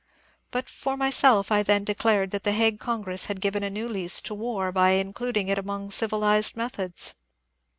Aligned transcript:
But 0.49 0.67
for 0.67 0.97
myself 0.97 1.51
I 1.51 1.61
then 1.61 1.83
declared 1.83 2.31
that 2.31 2.43
the 2.43 2.53
Hague 2.53 2.79
Congress 2.79 3.25
had 3.25 3.39
given 3.39 3.61
a 3.61 3.69
new 3.69 3.87
lease 3.87 4.19
to 4.23 4.33
war 4.33 4.71
by 4.71 4.93
including 4.93 5.47
it 5.47 5.59
among 5.59 5.91
civilized 5.91 6.57
methods. 6.57 7.13